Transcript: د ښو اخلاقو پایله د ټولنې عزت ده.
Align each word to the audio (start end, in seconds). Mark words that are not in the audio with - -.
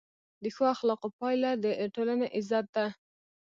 د 0.43 0.45
ښو 0.55 0.63
اخلاقو 0.75 1.07
پایله 1.19 1.51
د 1.63 1.65
ټولنې 1.95 2.27
عزت 2.37 2.65
ده. 2.75 2.85